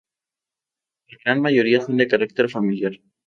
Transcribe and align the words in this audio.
La 1.09 1.17
gran 1.23 1.41
mayoría 1.43 1.79
son 1.79 1.97
de 1.97 2.07
carácter 2.07 2.49
familiar. 2.49 2.93